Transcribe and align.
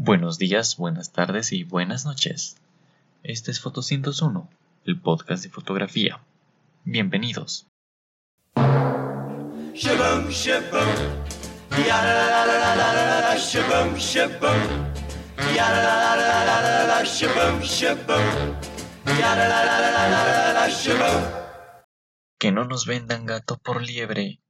Buenos 0.00 0.38
días, 0.38 0.76
buenas 0.76 1.10
tardes 1.10 1.52
y 1.52 1.64
buenas 1.64 2.04
noches. 2.04 2.56
Este 3.24 3.50
es 3.50 3.58
Foto 3.58 3.82
101, 3.82 4.48
el 4.84 5.00
podcast 5.00 5.42
de 5.42 5.50
fotografía. 5.50 6.22
Bienvenidos. 6.84 7.66
Que 22.38 22.52
no 22.52 22.64
nos 22.66 22.86
vendan 22.86 23.26
gato 23.26 23.58
por 23.58 23.82
liebre. 23.82 24.40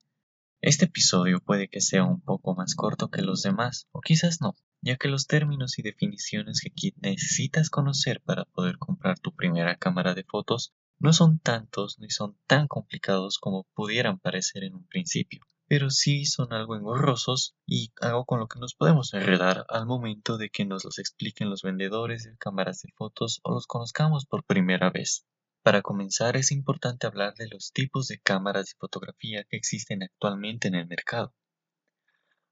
Este 0.60 0.84
episodio 0.84 1.40
puede 1.40 1.68
que 1.68 1.80
sea 1.80 2.04
un 2.04 2.20
poco 2.20 2.54
más 2.54 2.74
corto 2.74 3.08
que 3.08 3.22
los 3.22 3.42
demás, 3.42 3.86
o 3.92 4.02
quizás 4.02 4.42
no, 4.42 4.54
ya 4.80 4.96
que 4.96 5.08
los 5.08 5.26
términos 5.26 5.78
y 5.78 5.82
definiciones 5.82 6.60
que 6.60 6.92
necesitas 7.00 7.70
conocer 7.70 8.20
para 8.20 8.44
poder 8.44 8.78
comprar 8.78 9.18
tu 9.18 9.34
primera 9.34 9.76
cámara 9.76 10.14
de 10.14 10.24
fotos 10.24 10.72
no 10.98 11.12
son 11.12 11.38
tantos 11.38 11.98
ni 11.98 12.10
son 12.10 12.36
tan 12.46 12.66
complicados 12.66 13.38
como 13.38 13.64
pudieran 13.74 14.18
parecer 14.18 14.64
en 14.64 14.74
un 14.74 14.86
principio, 14.86 15.40
pero 15.68 15.90
sí 15.90 16.24
son 16.24 16.52
algo 16.52 16.76
engorrosos 16.76 17.54
y 17.66 17.92
algo 18.00 18.24
con 18.24 18.40
lo 18.40 18.48
que 18.48 18.58
nos 18.58 18.74
podemos 18.74 19.14
enredar 19.14 19.64
al 19.68 19.86
momento 19.86 20.38
de 20.38 20.50
que 20.50 20.64
nos 20.64 20.84
los 20.84 20.98
expliquen 20.98 21.50
los 21.50 21.62
vendedores 21.62 22.24
de 22.24 22.36
cámaras 22.36 22.80
de 22.82 22.92
fotos 22.96 23.40
o 23.44 23.52
los 23.52 23.66
conozcamos 23.66 24.26
por 24.26 24.44
primera 24.44 24.90
vez. 24.90 25.24
Para 25.62 25.82
comenzar 25.82 26.36
es 26.36 26.50
importante 26.50 27.06
hablar 27.06 27.34
de 27.34 27.48
los 27.48 27.72
tipos 27.72 28.08
de 28.08 28.18
cámaras 28.18 28.66
de 28.66 28.78
fotografía 28.78 29.44
que 29.44 29.56
existen 29.56 30.02
actualmente 30.02 30.68
en 30.68 30.74
el 30.74 30.86
mercado. 30.86 31.34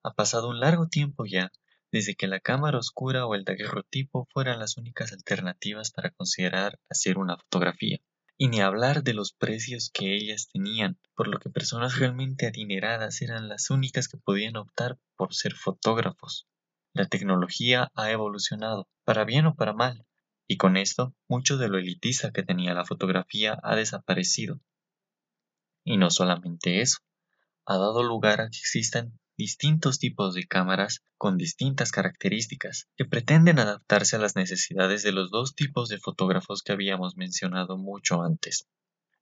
Ha 0.02 0.12
pasado 0.12 0.50
un 0.50 0.60
largo 0.60 0.88
tiempo 0.88 1.24
ya 1.24 1.50
desde 1.96 2.14
que 2.14 2.26
la 2.26 2.40
cámara 2.40 2.76
oscura 2.76 3.24
o 3.24 3.34
el 3.34 3.44
daguerrotipo 3.44 4.28
fueran 4.30 4.58
las 4.58 4.76
únicas 4.76 5.14
alternativas 5.14 5.90
para 5.90 6.10
considerar 6.10 6.78
hacer 6.90 7.16
una 7.16 7.38
fotografía, 7.38 8.00
y 8.36 8.48
ni 8.48 8.60
hablar 8.60 9.02
de 9.02 9.14
los 9.14 9.32
precios 9.32 9.88
que 9.94 10.14
ellas 10.14 10.50
tenían, 10.52 10.98
por 11.14 11.26
lo 11.26 11.38
que 11.38 11.48
personas 11.48 11.98
realmente 11.98 12.46
adineradas 12.46 13.22
eran 13.22 13.48
las 13.48 13.70
únicas 13.70 14.08
que 14.08 14.18
podían 14.18 14.56
optar 14.56 14.98
por 15.16 15.32
ser 15.32 15.54
fotógrafos. 15.54 16.46
La 16.92 17.06
tecnología 17.06 17.90
ha 17.94 18.10
evolucionado, 18.10 18.90
para 19.04 19.24
bien 19.24 19.46
o 19.46 19.54
para 19.54 19.72
mal, 19.72 20.04
y 20.46 20.58
con 20.58 20.76
esto 20.76 21.14
mucho 21.28 21.56
de 21.56 21.70
lo 21.70 21.78
elitista 21.78 22.30
que 22.30 22.42
tenía 22.42 22.74
la 22.74 22.84
fotografía 22.84 23.58
ha 23.62 23.74
desaparecido. 23.74 24.60
Y 25.82 25.96
no 25.96 26.10
solamente 26.10 26.82
eso, 26.82 26.98
ha 27.64 27.78
dado 27.78 28.02
lugar 28.02 28.42
a 28.42 28.50
que 28.50 28.58
existan 28.58 29.18
distintos 29.36 29.98
tipos 29.98 30.34
de 30.34 30.46
cámaras 30.46 31.02
con 31.18 31.36
distintas 31.36 31.90
características 31.90 32.88
que 32.96 33.04
pretenden 33.04 33.58
adaptarse 33.58 34.16
a 34.16 34.18
las 34.18 34.36
necesidades 34.36 35.02
de 35.02 35.12
los 35.12 35.30
dos 35.30 35.54
tipos 35.54 35.88
de 35.88 35.98
fotógrafos 35.98 36.62
que 36.62 36.72
habíamos 36.72 37.16
mencionado 37.16 37.76
mucho 37.76 38.22
antes. 38.22 38.66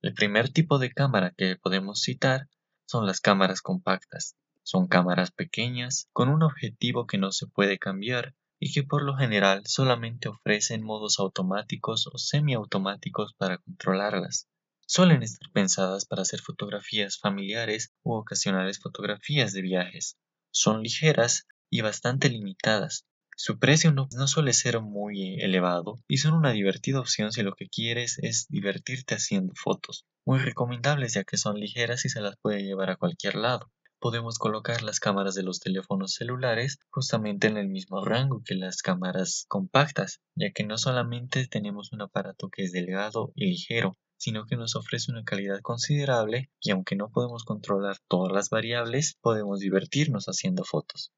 El 0.03 0.15
primer 0.15 0.51
tipo 0.51 0.79
de 0.79 0.93
cámara 0.93 1.33
que 1.37 1.57
podemos 1.57 2.03
citar 2.03 2.49
son 2.87 3.07
las 3.07 3.21
cámaras 3.21 3.63
compactas. 3.63 4.37
Son 4.63 4.87
cámaras 4.87 5.31
pequeñas 5.31 6.09
con 6.13 6.29
un 6.29 6.43
objetivo 6.43 7.07
que 7.07 7.19
no 7.19 7.33
se 7.33 7.47
puede 7.47 7.79
cambiar 7.79 8.35
y 8.59 8.73
que 8.73 8.83
por 8.83 9.03
lo 9.03 9.17
general 9.17 9.63
solamente 9.67 10.29
ofrecen 10.29 10.83
modos 10.83 11.19
automáticos 11.19 12.07
o 12.07 12.19
semiautomáticos 12.19 13.35
para 13.35 13.59
controlarlas. 13.59 14.49
Suelen 14.87 15.23
estar 15.23 15.51
pensadas 15.53 16.05
para 16.05 16.23
hacer 16.23 16.41
fotografías 16.41 17.19
familiares 17.19 17.93
u 18.03 18.15
ocasionales 18.15 18.79
fotografías 18.81 19.53
de 19.53 19.63
viajes. 19.63 20.17
Son 20.51 20.83
ligeras 20.83 21.47
y 21.71 21.81
bastante 21.81 22.29
limitadas. 22.29 23.07
Su 23.37 23.59
precio 23.59 23.93
no, 23.93 24.09
suele 24.27 24.53
ser 24.53 24.81
muy 24.81 25.41
elevado 25.41 25.99
y 26.07 26.19
son 26.19 26.35
una 26.35 26.53
divertida 26.53 27.01
opción 27.01 27.33
si 27.33 27.43
lo 27.43 27.55
que 27.55 27.69
quieres 27.69 28.19
es 28.21 28.47
divertirte 28.49 29.15
haciendo 29.15 29.55
fotos. 29.57 30.05
Muy 30.25 30.39
recomendables 30.39 31.15
ya 31.15 31.25
que 31.25 31.39
son 31.39 31.59
ligeras 31.59 32.05
y 32.05 32.11
se 32.11 32.21
las 32.21 32.37
puede 32.37 32.63
llevar 32.63 32.91
a 32.91 32.97
cualquier 32.97 33.37
lado 33.37 33.71
podemos 34.05 34.37
colocar 34.37 34.83
las 34.83 35.01
cámaras 35.01 35.35
de 35.35 35.43
los 35.43 35.61
teléfonos 35.61 36.13
celulares 36.13 36.79
justamente 36.91 37.47
en 37.47 37.57
el 37.57 37.69
mismo 37.69 38.05
rango 38.05 38.43
que 38.45 38.55
las 38.55 38.83
cámaras 38.83 39.47
compactas, 39.49 40.21
ya 40.35 40.51
que 40.53 40.63
no 40.63 40.77
solamente 40.77 41.47
tenemos 41.47 41.91
un 41.91 42.03
aparato 42.03 42.51
que 42.51 42.65
es 42.65 42.73
delgado 42.73 43.33
y 43.35 43.47
ligero, 43.47 43.97
sino 44.17 44.47
que 44.47 44.57
nos 44.57 44.77
ofrece 44.77 45.11
una 45.11 45.25
calidad 45.25 45.61
considerable 45.61 46.51
y 46.61 46.71
aunque 46.71 46.97
no 46.97 47.11
podemos 47.11 47.45
controlar 47.45 47.99
todas 48.09 48.33
las 48.33 48.51
variables, 48.51 49.19
podemos 49.21 49.61
divertirnos 49.61 50.27
haciendo 50.27 50.65
fotos. 50.65 51.13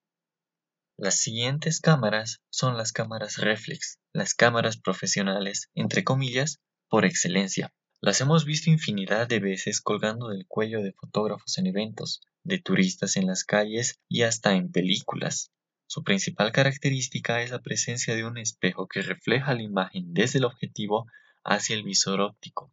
Las 0.98 1.18
siguientes 1.18 1.80
cámaras 1.80 2.40
son 2.48 2.76
las 2.76 2.92
cámaras 2.92 3.36
reflex, 3.36 3.98
las 4.12 4.32
cámaras 4.32 4.78
profesionales, 4.78 5.68
entre 5.74 6.04
comillas, 6.04 6.60
por 6.88 7.04
excelencia. 7.04 7.72
Las 8.00 8.20
hemos 8.20 8.44
visto 8.44 8.70
infinidad 8.70 9.28
de 9.28 9.40
veces 9.40 9.80
colgando 9.80 10.28
del 10.28 10.46
cuello 10.46 10.82
de 10.82 10.92
fotógrafos 10.92 11.58
en 11.58 11.66
eventos, 11.66 12.22
de 12.44 12.60
turistas 12.60 13.16
en 13.16 13.26
las 13.26 13.44
calles 13.44 14.00
y 14.08 14.22
hasta 14.22 14.54
en 14.54 14.70
películas. 14.70 15.50
Su 15.86 16.02
principal 16.02 16.50
característica 16.50 17.42
es 17.42 17.50
la 17.50 17.60
presencia 17.62 18.14
de 18.14 18.24
un 18.24 18.38
espejo 18.38 18.88
que 18.88 19.02
refleja 19.02 19.54
la 19.54 19.62
imagen 19.62 20.14
desde 20.14 20.38
el 20.38 20.44
objetivo 20.44 21.06
hacia 21.44 21.76
el 21.76 21.84
visor 21.84 22.20
óptico. 22.20 22.72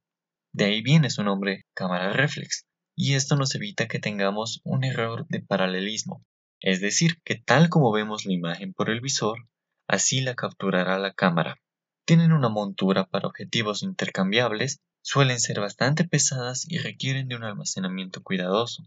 De 0.54 0.66
ahí 0.66 0.82
viene 0.82 1.10
su 1.10 1.24
nombre, 1.24 1.66
cámara 1.74 2.14
reflex, 2.14 2.66
y 2.96 3.16
esto 3.16 3.36
nos 3.36 3.54
evita 3.56 3.88
que 3.88 4.00
tengamos 4.00 4.62
un 4.64 4.84
error 4.84 5.26
de 5.28 5.42
paralelismo, 5.42 6.24
es 6.62 6.80
decir, 6.80 7.22
que 7.24 7.36
tal 7.36 7.70
como 7.70 7.92
vemos 7.92 8.26
la 8.26 8.34
imagen 8.34 8.74
por 8.74 8.90
el 8.90 9.02
visor, 9.02 9.48
así 9.88 10.22
la 10.22 10.36
capturará 10.36 10.98
la 11.00 11.14
cámara. 11.14 11.58
Tienen 12.06 12.32
una 12.32 12.50
montura 12.50 13.06
para 13.06 13.28
objetivos 13.28 13.84
intercambiables, 13.84 14.80
suelen 15.02 15.40
ser 15.40 15.60
bastante 15.60 16.06
pesadas 16.06 16.66
y 16.70 16.78
requieren 16.78 17.28
de 17.28 17.36
un 17.36 17.44
almacenamiento 17.44 18.24
cuidadoso 18.24 18.84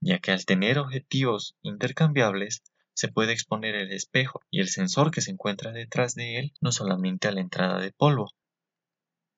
ya 0.00 0.18
que 0.18 0.32
al 0.32 0.44
tener 0.44 0.78
objetivos 0.78 1.56
intercambiables 1.62 2.62
se 2.94 3.08
puede 3.08 3.32
exponer 3.32 3.74
el 3.74 3.92
espejo 3.92 4.40
y 4.50 4.60
el 4.60 4.68
sensor 4.68 5.10
que 5.10 5.20
se 5.20 5.30
encuentra 5.30 5.72
detrás 5.72 6.14
de 6.14 6.38
él 6.38 6.52
no 6.60 6.72
solamente 6.72 7.28
a 7.28 7.32
la 7.32 7.40
entrada 7.40 7.78
de 7.78 7.92
polvo. 7.92 8.32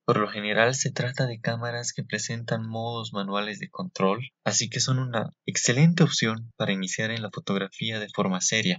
Por 0.05 0.19
lo 0.19 0.29
general 0.29 0.75
se 0.75 0.91
trata 0.91 1.27
de 1.27 1.41
cámaras 1.41 1.93
que 1.93 2.03
presentan 2.03 2.69
modos 2.69 3.13
manuales 3.13 3.61
de 3.61 3.71
control, 3.71 4.33
así 4.43 4.69
que 4.69 4.81
son 4.81 4.99
una 4.99 5.31
excelente 5.47 6.03
opción 6.03 6.51
para 6.57 6.73
iniciar 6.73 7.13
en 7.13 7.23
la 7.23 7.31
fotografía 7.31 8.01
de 8.01 8.09
forma 8.09 8.41
seria, 8.41 8.79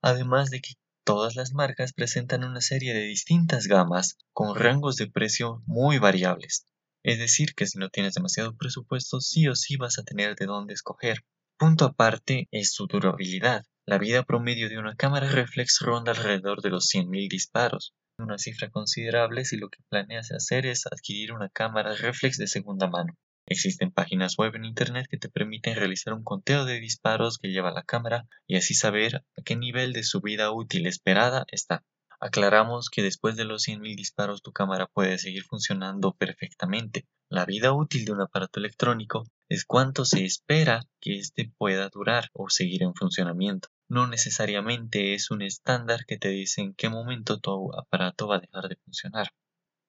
además 0.00 0.48
de 0.50 0.60
que 0.60 0.74
todas 1.04 1.34
las 1.34 1.54
marcas 1.54 1.92
presentan 1.92 2.44
una 2.44 2.60
serie 2.60 2.94
de 2.94 3.02
distintas 3.02 3.66
gamas 3.66 4.16
con 4.32 4.54
rangos 4.54 4.94
de 4.94 5.10
precio 5.10 5.60
muy 5.66 5.98
variables. 5.98 6.66
Es 7.02 7.18
decir, 7.18 7.54
que 7.56 7.66
si 7.66 7.78
no 7.78 7.88
tienes 7.88 8.14
demasiado 8.14 8.56
presupuesto, 8.56 9.20
sí 9.20 9.48
o 9.48 9.56
sí 9.56 9.76
vas 9.76 9.98
a 9.98 10.04
tener 10.04 10.36
de 10.36 10.46
dónde 10.46 10.74
escoger. 10.74 11.24
Punto 11.58 11.84
aparte 11.84 12.46
es 12.52 12.72
su 12.72 12.86
durabilidad. 12.86 13.64
La 13.86 13.98
vida 13.98 14.22
promedio 14.22 14.68
de 14.68 14.78
una 14.78 14.94
cámara 14.94 15.28
reflex 15.28 15.80
ronda 15.80 16.12
alrededor 16.12 16.62
de 16.62 16.70
los 16.70 16.86
100.000 16.86 17.28
disparos, 17.28 17.92
una 18.22 18.38
cifra 18.38 18.70
considerable 18.70 19.44
si 19.44 19.56
lo 19.56 19.68
que 19.68 19.82
planeas 19.88 20.32
hacer 20.32 20.66
es 20.66 20.86
adquirir 20.86 21.32
una 21.32 21.48
cámara 21.48 21.94
reflex 21.94 22.36
de 22.38 22.46
segunda 22.46 22.86
mano. 22.86 23.16
Existen 23.46 23.90
páginas 23.90 24.36
web 24.36 24.54
en 24.54 24.64
Internet 24.64 25.06
que 25.10 25.18
te 25.18 25.28
permiten 25.28 25.74
realizar 25.74 26.14
un 26.14 26.22
conteo 26.22 26.64
de 26.64 26.78
disparos 26.78 27.38
que 27.38 27.48
lleva 27.48 27.72
la 27.72 27.82
cámara 27.82 28.28
y 28.46 28.56
así 28.56 28.74
saber 28.74 29.16
a 29.16 29.42
qué 29.44 29.56
nivel 29.56 29.92
de 29.92 30.04
su 30.04 30.20
vida 30.20 30.52
útil 30.52 30.86
esperada 30.86 31.44
está. 31.48 31.84
Aclaramos 32.20 32.90
que 32.90 33.02
después 33.02 33.34
de 33.36 33.46
los 33.46 33.66
100.000 33.66 33.96
disparos 33.96 34.42
tu 34.42 34.52
cámara 34.52 34.86
puede 34.86 35.16
seguir 35.18 35.42
funcionando 35.44 36.12
perfectamente. 36.12 37.06
La 37.30 37.46
vida 37.46 37.72
útil 37.72 38.04
de 38.04 38.12
un 38.12 38.20
aparato 38.20 38.60
electrónico 38.60 39.24
es 39.48 39.64
cuánto 39.64 40.04
se 40.04 40.24
espera 40.24 40.84
que 41.00 41.18
éste 41.18 41.50
pueda 41.56 41.88
durar 41.88 42.28
o 42.34 42.50
seguir 42.50 42.82
en 42.82 42.94
funcionamiento. 42.94 43.68
No 43.90 44.06
necesariamente 44.06 45.14
es 45.14 45.30
un 45.30 45.42
estándar 45.42 46.06
que 46.06 46.16
te 46.16 46.28
dice 46.28 46.62
en 46.62 46.72
qué 46.72 46.88
momento 46.88 47.38
tu 47.38 47.70
aparato 47.76 48.28
va 48.28 48.36
a 48.36 48.40
dejar 48.40 48.68
de 48.68 48.76
funcionar. 48.76 49.28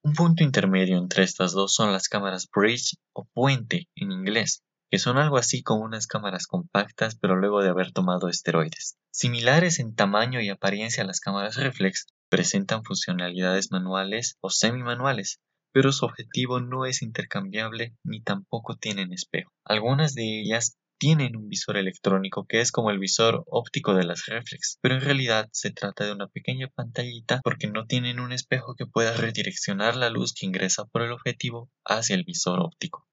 Un 0.03 0.13
punto 0.13 0.43
intermedio 0.43 0.97
entre 0.97 1.23
estas 1.23 1.53
dos 1.53 1.73
son 1.73 1.93
las 1.93 2.09
cámaras 2.09 2.49
bridge 2.53 2.97
o 3.13 3.25
puente 3.33 3.87
en 3.95 4.11
inglés, 4.11 4.63
que 4.89 4.99
son 4.99 5.17
algo 5.17 5.37
así 5.37 5.63
como 5.63 5.85
unas 5.85 6.07
cámaras 6.07 6.47
compactas 6.47 7.15
pero 7.15 7.37
luego 7.37 7.61
de 7.61 7.69
haber 7.69 7.93
tomado 7.93 8.27
esteroides. 8.27 8.97
Similares 9.11 9.79
en 9.79 9.95
tamaño 9.95 10.41
y 10.41 10.49
apariencia 10.49 11.03
a 11.03 11.07
las 11.07 11.21
cámaras 11.21 11.55
reflex, 11.55 12.07
Presentan 12.31 12.85
funcionalidades 12.85 13.71
manuales 13.71 14.37
o 14.39 14.49
semi-manuales, 14.49 15.41
pero 15.73 15.91
su 15.91 16.05
objetivo 16.05 16.61
no 16.61 16.85
es 16.85 17.01
intercambiable 17.01 17.93
ni 18.05 18.21
tampoco 18.21 18.77
tienen 18.77 19.11
espejo. 19.11 19.51
Algunas 19.65 20.15
de 20.15 20.39
ellas 20.39 20.77
tienen 21.01 21.35
un 21.35 21.49
visor 21.49 21.77
electrónico 21.77 22.45
que 22.45 22.61
es 22.61 22.71
como 22.71 22.91
el 22.91 22.99
visor 22.99 23.43
óptico 23.47 23.95
de 23.95 24.03
las 24.03 24.27
reflex, 24.27 24.77
pero 24.81 24.93
en 24.93 25.01
realidad 25.01 25.49
se 25.51 25.71
trata 25.71 26.05
de 26.05 26.11
una 26.11 26.27
pequeña 26.27 26.67
pantallita 26.67 27.41
porque 27.43 27.67
no 27.67 27.87
tienen 27.87 28.19
un 28.19 28.31
espejo 28.31 28.75
que 28.75 28.85
pueda 28.85 29.11
redireccionar 29.17 29.95
la 29.95 30.11
luz 30.11 30.35
que 30.35 30.45
ingresa 30.45 30.85
por 30.85 31.01
el 31.01 31.11
objetivo 31.11 31.71
hacia 31.85 32.15
el 32.15 32.23
visor 32.23 32.59
óptico. 32.59 33.07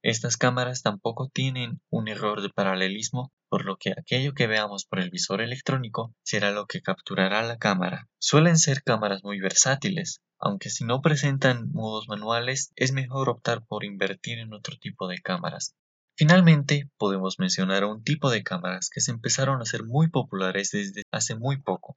Estas 0.00 0.36
cámaras 0.36 0.82
tampoco 0.82 1.28
tienen 1.28 1.80
un 1.90 2.06
error 2.06 2.40
de 2.40 2.50
paralelismo, 2.50 3.32
por 3.48 3.64
lo 3.64 3.78
que 3.78 3.90
aquello 3.98 4.32
que 4.32 4.46
veamos 4.46 4.84
por 4.84 5.00
el 5.00 5.10
visor 5.10 5.40
electrónico 5.40 6.14
será 6.22 6.52
lo 6.52 6.66
que 6.66 6.82
capturará 6.82 7.42
la 7.42 7.58
cámara. 7.58 8.08
Suelen 8.20 8.58
ser 8.58 8.84
cámaras 8.84 9.24
muy 9.24 9.40
versátiles, 9.40 10.20
aunque 10.38 10.70
si 10.70 10.84
no 10.84 11.02
presentan 11.02 11.72
modos 11.72 12.06
manuales 12.06 12.70
es 12.76 12.92
mejor 12.92 13.28
optar 13.28 13.66
por 13.66 13.82
invertir 13.82 14.38
en 14.38 14.54
otro 14.54 14.76
tipo 14.76 15.08
de 15.08 15.18
cámaras. 15.18 15.74
Finalmente, 16.16 16.88
podemos 16.96 17.40
mencionar 17.40 17.84
un 17.84 18.04
tipo 18.04 18.30
de 18.30 18.44
cámaras 18.44 18.88
que 18.88 19.00
se 19.00 19.10
empezaron 19.10 19.60
a 19.60 19.64
ser 19.64 19.82
muy 19.82 20.08
populares 20.08 20.70
desde 20.70 21.02
hace 21.10 21.34
muy 21.34 21.60
poco, 21.60 21.96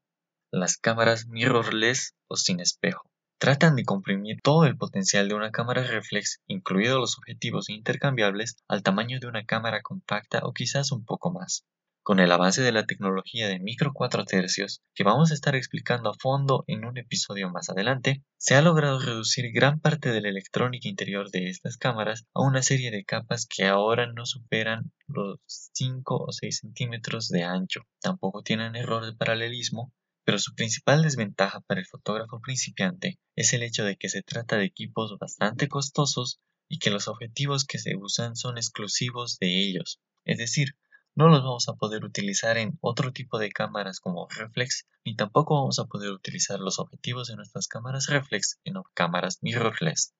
las 0.52 0.78
cámaras 0.78 1.28
mirrorless 1.28 2.16
o 2.28 2.36
sin 2.36 2.60
espejo. 2.60 3.04
Tratan 3.40 3.76
de 3.76 3.86
comprimir 3.86 4.42
todo 4.42 4.66
el 4.66 4.76
potencial 4.76 5.28
de 5.28 5.36
una 5.36 5.52
cámara 5.52 5.84
reflex, 5.84 6.42
incluidos 6.48 7.00
los 7.00 7.18
objetivos 7.20 7.70
intercambiables, 7.70 8.56
al 8.68 8.82
tamaño 8.82 9.20
de 9.20 9.28
una 9.28 9.46
cámara 9.46 9.84
compacta 9.84 10.40
o 10.44 10.52
quizás 10.52 10.92
un 10.92 11.06
poco 11.06 11.32
más. 11.32 11.64
Con 12.08 12.22
el 12.22 12.32
avance 12.32 12.62
de 12.62 12.72
la 12.72 12.86
tecnología 12.86 13.50
de 13.50 13.60
micro 13.60 13.92
4 13.94 14.24
tercios, 14.24 14.82
que 14.96 15.04
vamos 15.04 15.30
a 15.30 15.34
estar 15.34 15.58
explicando 15.58 16.10
a 16.10 16.18
fondo 16.18 16.64
en 16.66 16.86
un 16.86 16.98
episodio 16.98 17.50
más 17.50 17.70
adelante, 17.70 18.24
se 18.38 18.56
ha 18.56 18.62
logrado 18.62 19.02
reducir 19.02 19.52
gran 19.52 19.82
parte 19.82 20.14
de 20.14 20.22
la 20.22 20.30
electrónica 20.30 20.88
interior 20.88 21.30
de 21.32 21.50
estas 21.50 21.76
cámaras 21.76 22.24
a 22.34 22.44
una 22.44 22.64
serie 22.64 22.92
de 22.92 23.04
capas 23.04 23.46
que 23.46 23.66
ahora 23.66 24.10
no 24.10 24.26
superan 24.26 24.94
los 25.10 25.42
5 25.74 26.16
o 26.16 26.32
6 26.32 26.60
centímetros 26.60 27.28
de 27.28 27.44
ancho. 27.44 27.82
Tampoco 28.00 28.42
tienen 28.42 28.78
error 28.78 29.06
de 29.06 29.14
paralelismo 29.14 29.92
pero 30.24 30.40
su 30.40 30.56
principal 30.56 31.04
desventaja 31.04 31.60
para 31.68 31.82
el 31.82 31.88
fotógrafo 31.88 32.40
principiante 32.40 33.20
es 33.36 33.52
el 33.52 33.64
hecho 33.64 33.84
de 33.84 33.98
que 33.98 34.08
se 34.08 34.24
trata 34.24 34.56
de 34.56 34.64
equipos 34.64 35.18
bastante 35.20 35.68
costosos 35.68 36.40
y 36.70 36.80
que 36.80 36.90
los 36.90 37.10
objetivos 37.10 37.66
que 37.66 37.80
se 37.80 37.98
usan 37.98 38.38
son 38.38 38.58
exclusivos 38.58 39.40
de 39.40 39.62
ellos, 39.62 40.00
es 40.24 40.38
decir, 40.38 40.76
no 41.18 41.30
los 41.30 41.42
vamos 41.42 41.68
a 41.68 41.74
poder 41.74 42.06
utilizar 42.06 42.60
en 42.60 42.78
otro 42.80 43.12
tipo 43.12 43.40
de 43.40 43.50
cámaras 43.50 44.00
como 44.00 44.28
reflex, 44.30 44.86
ni 45.04 45.16
tampoco 45.16 45.56
vamos 45.56 45.80
a 45.80 45.86
poder 45.86 46.12
utilizar 46.12 46.60
los 46.60 46.78
objetivos 46.78 47.28
de 47.28 47.36
nuestras 47.36 47.68
cámaras 47.68 48.06
reflex 48.06 48.60
en 48.64 48.76
cámaras 48.94 49.40
mirrorless. 49.42 50.14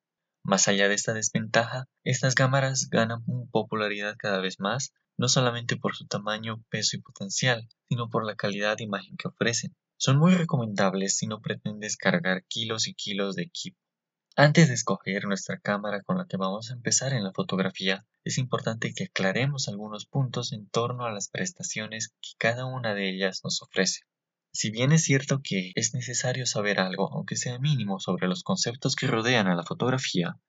Más 0.44 0.68
allá 0.68 0.90
de 0.90 0.96
esta 0.96 1.14
desventaja, 1.14 1.88
estas 2.04 2.34
cámaras 2.34 2.90
ganan 2.90 3.24
popularidad 3.52 4.16
cada 4.18 4.40
vez 4.40 4.60
más, 4.60 4.92
no 5.18 5.28
solamente 5.28 5.78
por 5.78 5.96
su 5.96 6.08
tamaño, 6.08 6.64
peso 6.70 6.98
y 6.98 7.02
potencial, 7.02 7.70
sino 7.88 8.10
por 8.10 8.26
la 8.26 8.36
calidad 8.36 8.78
de 8.78 8.86
imagen 8.86 9.18
que 9.18 9.28
ofrecen. 9.28 9.76
Son 9.98 10.18
muy 10.18 10.34
recomendables 10.34 11.16
si 11.16 11.28
no 11.28 11.42
pretendes 11.42 11.96
cargar 11.96 12.44
kilos 12.48 12.88
y 12.88 12.96
kilos 12.96 13.36
de 13.36 13.44
equipo. 13.44 13.78
Antes 14.40 14.68
de 14.68 14.76
escoger 14.76 15.26
nuestra 15.26 15.60
cámara 15.60 16.04
con 16.04 16.20
la 16.20 16.28
que 16.28 16.38
vamos 16.38 16.70
a 16.70 16.76
empezar 16.76 17.12
en 17.12 17.24
la 17.24 17.32
fotografía, 17.34 18.06
es 18.24 18.38
importante 18.38 18.94
que 18.94 19.06
aclaremos 19.06 19.68
algunos 19.68 20.06
puntos 20.06 20.54
en 20.54 20.70
torno 20.70 21.06
a 21.06 21.12
las 21.12 21.28
prestaciones 21.28 22.14
que 22.22 22.30
cada 22.38 22.68
una 22.68 22.94
de 22.94 23.10
ellas 23.10 23.42
nos 23.44 23.64
ofrece. 23.64 24.02
Si 24.54 24.70
bien 24.70 24.92
es 24.92 25.04
cierto 25.04 25.42
que 25.42 25.72
es 25.74 25.96
necesario 25.96 26.46
saber 26.46 26.80
algo, 26.80 27.12
aunque 27.12 27.36
sea 27.36 27.58
mínimo, 27.58 28.00
sobre 28.00 28.28
los 28.28 28.44
conceptos 28.44 28.96
que 28.96 29.08
rodean 29.08 29.48
a 29.48 29.56
la 29.56 29.64
fotografía, 29.64 30.40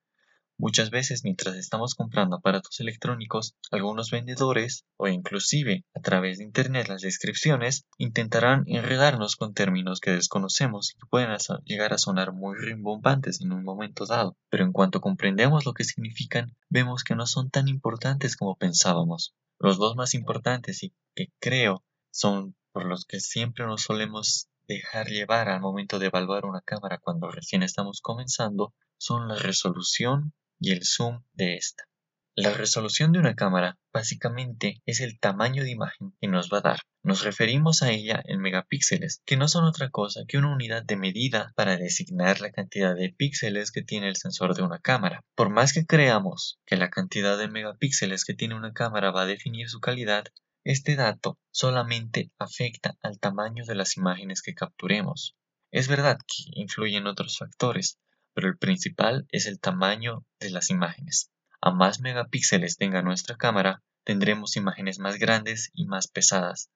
Muchas 0.61 0.89
veces 0.89 1.23
mientras 1.23 1.55
estamos 1.55 1.95
comprando 1.95 2.35
aparatos 2.35 2.81
electrónicos, 2.81 3.55
algunos 3.71 4.11
vendedores 4.11 4.83
o 4.97 5.07
inclusive 5.07 5.85
a 5.95 6.01
través 6.01 6.37
de 6.37 6.43
Internet 6.43 6.89
las 6.89 7.01
descripciones 7.01 7.85
intentarán 7.97 8.65
enredarnos 8.67 9.37
con 9.37 9.53
términos 9.53 10.01
que 10.01 10.11
desconocemos 10.11 10.91
y 10.91 10.95
que 10.95 11.07
pueden 11.09 11.29
llegar 11.63 11.93
a 11.93 11.97
sonar 11.97 12.33
muy 12.33 12.57
rimbombantes 12.57 13.39
en 13.39 13.53
un 13.53 13.63
momento 13.63 14.05
dado, 14.05 14.35
pero 14.49 14.65
en 14.65 14.73
cuanto 14.73 14.99
comprendemos 14.99 15.65
lo 15.65 15.73
que 15.73 15.85
significan, 15.85 16.53
vemos 16.67 17.05
que 17.05 17.15
no 17.15 17.25
son 17.25 17.49
tan 17.49 17.69
importantes 17.69 18.35
como 18.35 18.57
pensábamos. 18.57 19.33
Los 19.59 19.77
dos 19.77 19.95
más 19.95 20.13
importantes 20.13 20.83
y 20.83 20.93
que 21.15 21.31
creo 21.39 21.85
son 22.11 22.53
por 22.73 22.85
los 22.85 23.05
que 23.05 23.21
siempre 23.21 23.65
nos 23.65 23.83
solemos 23.83 24.49
dejar 24.67 25.07
llevar 25.07 25.47
al 25.47 25.61
momento 25.61 25.99
de 25.99 26.07
evaluar 26.07 26.45
una 26.45 26.59
cámara 26.59 26.97
cuando 26.97 27.31
recién 27.31 27.63
estamos 27.63 28.01
comenzando 28.01 28.73
son 28.97 29.29
la 29.29 29.35
resolución 29.35 30.33
y 30.59 30.71
el 30.71 30.83
zoom 30.83 31.23
de 31.33 31.55
esta. 31.55 31.89
La 32.35 32.53
resolución 32.53 33.11
de 33.11 33.19
una 33.19 33.35
cámara 33.35 33.77
básicamente 33.91 34.81
es 34.85 35.01
el 35.01 35.19
tamaño 35.19 35.63
de 35.63 35.71
imagen 35.71 36.13
que 36.21 36.27
nos 36.29 36.49
va 36.49 36.59
a 36.59 36.61
dar. 36.61 36.79
Nos 37.03 37.23
referimos 37.23 37.83
a 37.83 37.91
ella 37.91 38.21
en 38.23 38.39
megapíxeles, 38.39 39.21
que 39.25 39.35
no 39.35 39.49
son 39.49 39.65
otra 39.65 39.89
cosa 39.89 40.21
que 40.25 40.37
una 40.37 40.53
unidad 40.53 40.83
de 40.83 40.95
medida 40.95 41.51
para 41.55 41.75
designar 41.75 42.39
la 42.39 42.51
cantidad 42.51 42.95
de 42.95 43.09
píxeles 43.09 43.71
que 43.71 43.81
tiene 43.81 44.07
el 44.07 44.15
sensor 44.15 44.55
de 44.55 44.63
una 44.63 44.79
cámara. 44.79 45.25
Por 45.35 45.49
más 45.49 45.73
que 45.73 45.85
creamos 45.85 46.59
que 46.65 46.77
la 46.77 46.89
cantidad 46.89 47.37
de 47.37 47.49
megapíxeles 47.49 48.23
que 48.23 48.35
tiene 48.35 48.55
una 48.55 48.71
cámara 48.71 49.11
va 49.11 49.23
a 49.23 49.27
definir 49.27 49.67
su 49.67 49.81
calidad, 49.81 50.23
este 50.63 50.95
dato 50.95 51.37
solamente 51.51 52.31
afecta 52.37 52.95
al 53.01 53.19
tamaño 53.19 53.65
de 53.65 53.75
las 53.75 53.97
imágenes 53.97 54.41
que 54.41 54.53
capturemos. 54.53 55.35
Es 55.71 55.87
verdad 55.87 56.17
que 56.19 56.43
influyen 56.53 57.05
otros 57.05 57.37
factores, 57.37 57.97
pero 58.33 58.47
el 58.47 58.57
principal 58.57 59.25
es 59.29 59.45
el 59.45 59.59
tamaño 59.59 60.25
de 60.39 60.49
las 60.49 60.69
imágenes. 60.69 61.31
A 61.61 61.71
más 61.71 61.99
megapíxeles 61.99 62.77
tenga 62.77 63.01
nuestra 63.01 63.35
cámara, 63.35 63.83
tendremos 64.03 64.55
imágenes 64.55 64.99
más 64.99 65.17
grandes 65.17 65.69
y 65.73 65.85
más 65.85 66.07
pesadas, 66.07 66.69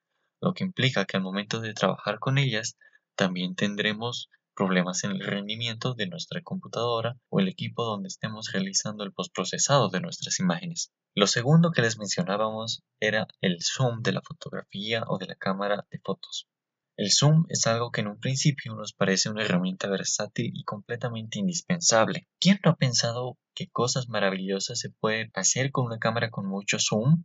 lo 0.43 0.53
que 0.53 0.65
implica 0.65 1.05
que 1.05 1.15
al 1.15 1.23
momento 1.23 1.61
de 1.61 1.73
trabajar 1.73 2.19
con 2.19 2.37
ellas 2.37 2.77
también 3.15 3.55
tendremos 3.55 4.29
problemas 4.53 5.03
en 5.03 5.11
el 5.11 5.21
rendimiento 5.21 5.93
de 5.93 6.07
nuestra 6.07 6.41
computadora 6.41 7.15
o 7.29 7.39
el 7.39 7.47
equipo 7.47 7.85
donde 7.85 8.07
estemos 8.07 8.51
realizando 8.51 9.03
el 9.03 9.13
postprocesado 9.13 9.89
de 9.89 10.01
nuestras 10.01 10.39
imágenes. 10.39 10.91
Lo 11.15 11.27
segundo 11.27 11.71
que 11.71 11.81
les 11.81 11.97
mencionábamos 11.97 12.83
era 12.99 13.27
el 13.39 13.59
zoom 13.61 14.01
de 14.01 14.11
la 14.11 14.21
fotografía 14.21 15.03
o 15.07 15.17
de 15.17 15.27
la 15.27 15.35
cámara 15.35 15.85
de 15.89 15.99
fotos. 15.99 16.47
El 16.95 17.11
zoom 17.11 17.45
es 17.49 17.65
algo 17.65 17.91
que 17.91 18.01
en 18.01 18.07
un 18.07 18.19
principio 18.19 18.75
nos 18.75 18.93
parece 18.93 19.29
una 19.29 19.43
herramienta 19.43 19.89
versátil 19.89 20.51
y 20.53 20.63
completamente 20.63 21.39
indispensable. 21.39 22.27
¿Quién 22.39 22.59
no 22.63 22.71
ha 22.71 22.75
pensado 22.75 23.39
qué 23.55 23.67
cosas 23.67 24.09
maravillosas 24.09 24.79
se 24.79 24.91
puede 24.91 25.31
hacer 25.33 25.71
con 25.71 25.85
una 25.85 25.97
cámara 25.97 26.29
con 26.29 26.45
mucho 26.45 26.77
zoom? 26.77 27.23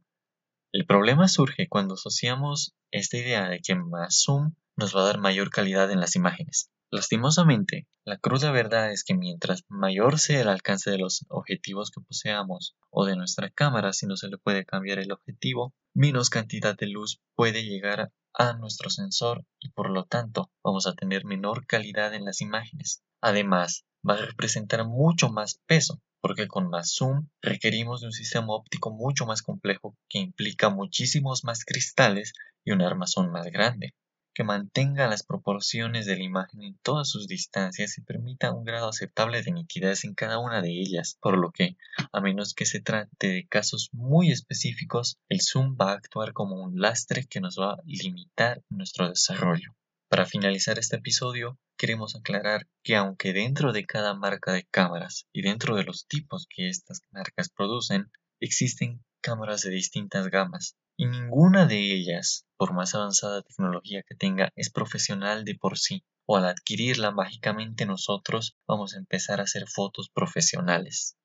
El 0.72 0.86
problema 0.86 1.28
surge 1.28 1.68
cuando 1.68 1.94
asociamos 1.94 2.74
esta 2.90 3.18
idea 3.18 3.48
de 3.48 3.60
que 3.60 3.74
más 3.74 4.22
zoom 4.24 4.54
nos 4.74 4.96
va 4.96 5.02
a 5.02 5.06
dar 5.06 5.18
mayor 5.18 5.50
calidad 5.50 5.90
en 5.90 6.00
las 6.00 6.16
imágenes. 6.16 6.70
Lastimosamente, 6.90 7.86
la 8.06 8.16
cruda 8.16 8.50
verdad 8.50 8.90
es 8.90 9.04
que 9.04 9.14
mientras 9.14 9.62
mayor 9.68 10.18
sea 10.18 10.40
el 10.40 10.48
alcance 10.48 10.90
de 10.90 10.96
los 10.96 11.26
objetivos 11.28 11.90
que 11.90 12.00
poseamos 12.00 12.76
o 12.88 13.04
de 13.04 13.14
nuestra 13.14 13.50
cámara 13.50 13.92
si 13.92 14.06
no 14.06 14.16
se 14.16 14.28
le 14.28 14.38
puede 14.38 14.64
cambiar 14.64 14.98
el 14.98 15.12
objetivo, 15.12 15.74
menos 15.92 16.30
cantidad 16.30 16.74
de 16.74 16.86
luz 16.86 17.20
puede 17.34 17.62
llegar 17.64 18.10
a 18.32 18.54
nuestro 18.54 18.88
sensor 18.88 19.44
y 19.60 19.68
por 19.68 19.90
lo 19.90 20.06
tanto 20.06 20.50
vamos 20.64 20.86
a 20.86 20.94
tener 20.94 21.26
menor 21.26 21.66
calidad 21.66 22.14
en 22.14 22.24
las 22.24 22.40
imágenes. 22.40 23.02
Además, 23.20 23.84
va 24.08 24.14
a 24.14 24.24
representar 24.24 24.86
mucho 24.86 25.28
más 25.28 25.60
peso 25.66 26.00
porque 26.22 26.48
con 26.48 26.70
más 26.70 26.94
zoom 26.96 27.28
requerimos 27.42 28.00
de 28.00 28.06
un 28.06 28.12
sistema 28.12 28.54
óptico 28.54 28.90
mucho 28.90 29.26
más 29.26 29.42
complejo 29.42 29.94
que 30.08 30.20
implica 30.20 30.70
muchísimos 30.70 31.44
más 31.44 31.66
cristales 31.66 32.32
y 32.64 32.72
un 32.72 32.80
armazón 32.80 33.30
más 33.30 33.44
grande 33.48 33.92
que 34.38 34.44
mantenga 34.44 35.08
las 35.08 35.24
proporciones 35.24 36.06
de 36.06 36.16
la 36.16 36.22
imagen 36.22 36.62
en 36.62 36.78
todas 36.84 37.08
sus 37.10 37.26
distancias 37.26 37.98
y 37.98 38.02
permita 38.02 38.52
un 38.52 38.62
grado 38.62 38.88
aceptable 38.88 39.42
de 39.42 39.50
nitidez 39.50 40.04
en 40.04 40.14
cada 40.14 40.38
una 40.38 40.62
de 40.62 40.70
ellas, 40.80 41.18
por 41.20 41.36
lo 41.36 41.50
que, 41.50 41.76
a 42.12 42.20
menos 42.20 42.54
que 42.54 42.64
se 42.64 42.78
trate 42.78 43.26
de 43.26 43.48
casos 43.48 43.88
muy 43.90 44.30
específicos, 44.30 45.18
el 45.28 45.40
zoom 45.40 45.76
va 45.76 45.90
a 45.90 45.94
actuar 45.94 46.34
como 46.34 46.62
un 46.62 46.80
lastre 46.80 47.26
que 47.26 47.40
nos 47.40 47.58
va 47.58 47.72
a 47.72 47.82
limitar 47.84 48.62
nuestro 48.68 49.08
desarrollo. 49.08 49.74
Para 50.08 50.24
finalizar 50.24 50.78
este 50.78 50.98
episodio, 50.98 51.58
queremos 51.76 52.14
aclarar 52.14 52.68
que 52.84 52.94
aunque 52.94 53.32
dentro 53.32 53.72
de 53.72 53.86
cada 53.86 54.14
marca 54.14 54.52
de 54.52 54.62
cámaras 54.70 55.26
y 55.32 55.42
dentro 55.42 55.74
de 55.74 55.82
los 55.82 56.06
tipos 56.06 56.46
que 56.48 56.68
estas 56.68 57.02
marcas 57.10 57.48
producen, 57.48 58.08
existen 58.38 59.02
cámaras 59.20 59.62
de 59.62 59.70
distintas 59.70 60.28
gamas, 60.28 60.76
y 61.00 61.06
ninguna 61.06 61.64
de 61.66 61.94
ellas, 61.94 62.44
por 62.56 62.74
más 62.74 62.96
avanzada 62.96 63.42
tecnología 63.42 64.02
que 64.02 64.16
tenga, 64.16 64.50
es 64.56 64.68
profesional 64.68 65.44
de 65.44 65.54
por 65.54 65.78
sí, 65.78 66.02
o 66.26 66.36
al 66.36 66.46
adquirirla 66.46 67.12
mágicamente 67.12 67.86
nosotros 67.86 68.56
vamos 68.66 68.94
a 68.94 68.98
empezar 68.98 69.38
a 69.38 69.44
hacer 69.44 69.68
fotos 69.68 70.10
profesionales. 70.12 71.16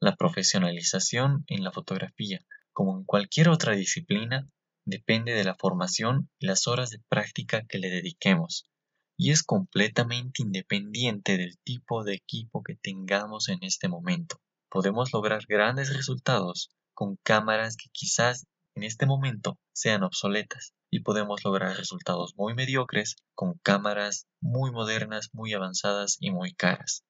La 0.00 0.16
profesionalización 0.16 1.44
en 1.46 1.62
la 1.62 1.70
fotografía, 1.70 2.40
como 2.72 2.98
en 2.98 3.04
cualquier 3.04 3.50
otra 3.50 3.76
disciplina, 3.76 4.48
depende 4.84 5.32
de 5.32 5.44
la 5.44 5.54
formación 5.54 6.28
y 6.40 6.46
las 6.46 6.66
horas 6.66 6.90
de 6.90 6.98
práctica 7.08 7.64
que 7.68 7.78
le 7.78 7.88
dediquemos, 7.88 8.68
y 9.16 9.30
es 9.30 9.44
completamente 9.44 10.42
independiente 10.42 11.38
del 11.38 11.56
tipo 11.62 12.02
de 12.02 12.14
equipo 12.14 12.64
que 12.64 12.74
tengamos 12.74 13.48
en 13.48 13.62
este 13.62 13.86
momento. 13.86 14.40
Podemos 14.68 15.12
lograr 15.12 15.46
grandes 15.46 15.94
resultados 15.94 16.70
con 16.94 17.16
cámaras 17.22 17.76
que 17.76 17.90
quizás 17.92 18.46
en 18.80 18.84
este 18.84 19.04
momento 19.04 19.58
sean 19.74 20.04
obsoletas 20.04 20.72
y 20.90 21.00
podemos 21.00 21.44
lograr 21.44 21.76
resultados 21.76 22.32
muy 22.36 22.54
mediocres 22.54 23.16
con 23.34 23.58
cámaras 23.62 24.26
muy 24.40 24.72
modernas, 24.72 25.28
muy 25.34 25.52
avanzadas 25.52 26.16
y 26.18 26.30
muy 26.30 26.54
caras. 26.54 27.04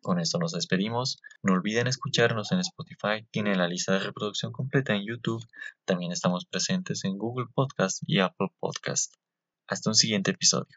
Con 0.00 0.18
esto 0.18 0.38
nos 0.38 0.52
despedimos. 0.52 1.18
No 1.42 1.52
olviden 1.52 1.86
escucharnos 1.86 2.50
en 2.50 2.60
Spotify, 2.60 3.26
tiene 3.30 3.56
la 3.56 3.68
lista 3.68 3.92
de 3.92 3.98
reproducción 3.98 4.52
completa 4.52 4.94
en 4.94 5.04
YouTube. 5.06 5.44
También 5.84 6.12
estamos 6.12 6.46
presentes 6.46 7.04
en 7.04 7.18
Google 7.18 7.46
Podcast 7.54 8.02
y 8.06 8.20
Apple 8.20 8.48
Podcast. 8.58 9.12
Hasta 9.68 9.90
un 9.90 9.94
siguiente 9.94 10.30
episodio. 10.30 10.68